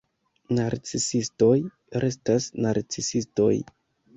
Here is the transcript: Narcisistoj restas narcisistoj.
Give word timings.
Narcisistoj 0.59 1.51
restas 2.05 2.51
narcisistoj. 2.67 3.53